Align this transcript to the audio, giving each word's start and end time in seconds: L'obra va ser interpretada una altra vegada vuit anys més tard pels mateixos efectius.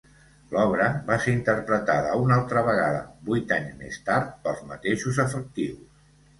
L'obra 0.53 0.87
va 1.09 1.17
ser 1.25 1.33
interpretada 1.39 2.15
una 2.23 2.39
altra 2.41 2.65
vegada 2.71 3.05
vuit 3.29 3.55
anys 3.61 3.79
més 3.85 4.03
tard 4.11 4.35
pels 4.49 4.67
mateixos 4.75 5.25
efectius. 5.29 5.89